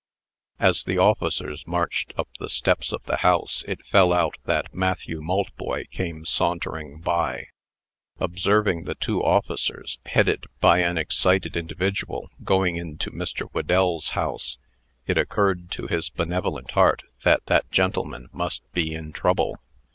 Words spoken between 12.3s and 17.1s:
going into Mr. Whedell's house, it occurred, to his benevolent heart